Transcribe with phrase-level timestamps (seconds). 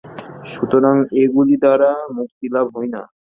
[0.51, 3.01] সুতরাং ঐগুলি দ্বারা মুক্তিলাভ হয় না।